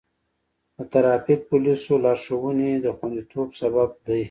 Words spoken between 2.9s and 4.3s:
خوندیتوب سبب دی.